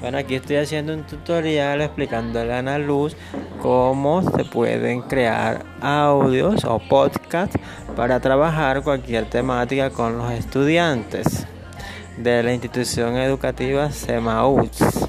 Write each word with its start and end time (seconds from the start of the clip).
Bueno, 0.00 0.18
aquí 0.18 0.34
estoy 0.34 0.56
haciendo 0.56 0.92
un 0.92 1.04
tutorial 1.04 1.80
explicándole 1.80 2.52
a 2.52 2.58
Ana 2.58 2.78
Luz 2.78 3.16
cómo 3.62 4.22
se 4.22 4.44
pueden 4.44 5.02
crear 5.02 5.64
audios 5.80 6.64
o 6.64 6.78
podcasts 6.78 7.58
para 7.96 8.20
trabajar 8.20 8.82
cualquier 8.82 9.28
temática 9.28 9.90
con 9.90 10.18
los 10.18 10.30
estudiantes 10.32 11.46
de 12.18 12.42
la 12.42 12.52
institución 12.52 13.16
educativa 13.16 13.90
SEMAUTS. 13.90 15.08